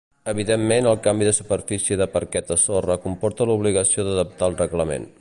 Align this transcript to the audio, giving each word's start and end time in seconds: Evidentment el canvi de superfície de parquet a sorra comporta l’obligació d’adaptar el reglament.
Evidentment 0.31 0.87
el 0.91 0.97
canvi 1.07 1.27
de 1.27 1.33
superfície 1.39 1.99
de 2.01 2.07
parquet 2.15 2.51
a 2.57 2.59
sorra 2.63 2.99
comporta 3.07 3.51
l’obligació 3.51 4.09
d’adaptar 4.09 4.53
el 4.53 4.63
reglament. 4.67 5.09